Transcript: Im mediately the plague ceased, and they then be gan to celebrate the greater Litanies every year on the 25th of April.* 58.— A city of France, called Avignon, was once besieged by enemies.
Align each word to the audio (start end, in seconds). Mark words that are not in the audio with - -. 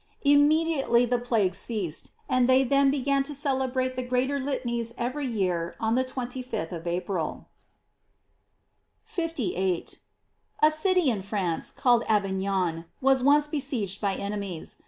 Im 0.23 0.47
mediately 0.47 1.05
the 1.05 1.19
plague 1.19 1.53
ceased, 1.53 2.09
and 2.27 2.49
they 2.49 2.63
then 2.63 2.89
be 2.89 3.03
gan 3.03 3.21
to 3.21 3.35
celebrate 3.35 3.95
the 3.95 4.01
greater 4.01 4.39
Litanies 4.39 4.95
every 4.97 5.27
year 5.27 5.75
on 5.79 5.93
the 5.93 6.03
25th 6.03 6.71
of 6.71 6.87
April.* 6.87 7.47
58.— 9.05 9.99
A 10.63 10.71
city 10.71 11.11
of 11.11 11.23
France, 11.23 11.69
called 11.69 12.03
Avignon, 12.07 12.85
was 12.99 13.21
once 13.21 13.47
besieged 13.47 14.01
by 14.01 14.15
enemies. 14.15 14.77